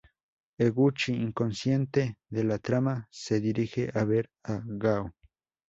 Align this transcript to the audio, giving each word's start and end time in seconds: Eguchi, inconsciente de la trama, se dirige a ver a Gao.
Eguchi, 0.57 1.13
inconsciente 1.13 2.17
de 2.31 2.43
la 2.43 2.57
trama, 2.57 3.07
se 3.11 3.39
dirige 3.39 3.91
a 3.93 4.03
ver 4.03 4.31
a 4.43 4.59
Gao. 4.65 5.11